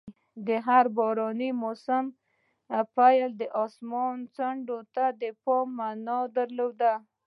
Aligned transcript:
د 0.47 0.49
هر 0.67 0.85
باراني 0.97 1.49
فصل 1.61 2.05
پیل 2.95 3.29
د 3.41 3.41
اسمان 3.63 4.15
ځنډو 4.35 4.79
ته 4.95 5.05
د 5.21 5.23
پام 5.43 5.67
مانا 5.77 6.19
درلود. 6.37 6.79